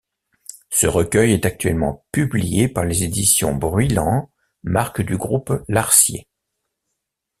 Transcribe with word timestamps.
Ce 0.71 0.87
recueil 0.87 1.31
est 1.31 1.45
actuellement 1.45 2.07
publié 2.11 2.67
par 2.67 2.85
les 2.85 3.03
Éditions 3.03 3.53
Bruylant, 3.53 4.31
marque 4.63 5.03
du 5.03 5.15
Groupe 5.15 5.63
Larcier. 5.67 6.27